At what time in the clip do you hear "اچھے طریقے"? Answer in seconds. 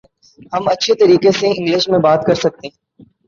0.67-1.31